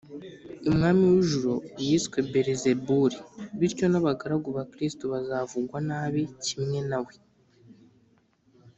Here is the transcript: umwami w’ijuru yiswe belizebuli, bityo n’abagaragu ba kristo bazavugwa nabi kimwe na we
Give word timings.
umwami 0.69 1.03
w’ijuru 1.13 1.53
yiswe 1.85 2.17
belizebuli, 2.31 3.17
bityo 3.59 3.85
n’abagaragu 3.89 4.47
ba 4.57 4.63
kristo 4.73 5.03
bazavugwa 5.13 5.77
nabi 5.89 6.21
kimwe 6.45 6.79
na 6.89 6.99
we 7.05 7.13